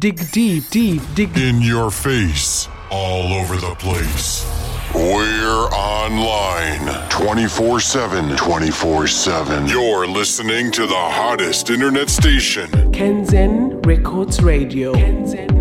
[0.00, 4.46] dig deep, deep, dig In your face, all over the place.
[4.94, 8.36] We're online 24 7.
[8.36, 9.66] 24 7.
[9.68, 12.70] You're listening to the hottest internet station.
[12.92, 14.94] Kanzen Records Radio.
[14.94, 15.59] Kanzen.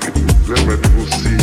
[0.00, 1.41] jamais, jamais possible.